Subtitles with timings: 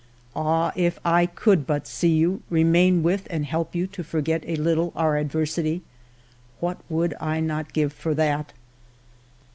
[0.35, 4.55] "Ah, if I could but see you, remain with and help you to forget a
[4.55, 5.83] little our adversity!
[6.59, 8.51] What would I not give for that